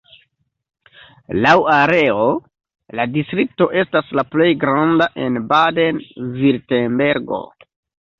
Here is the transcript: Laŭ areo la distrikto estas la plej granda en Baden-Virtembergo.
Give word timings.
Laŭ 1.45 1.51
areo 1.73 2.23
la 2.99 3.05
distrikto 3.17 3.67
estas 3.81 4.09
la 4.21 4.23
plej 4.37 4.47
granda 4.63 5.09
en 5.27 5.37
Baden-Virtembergo. 5.53 7.43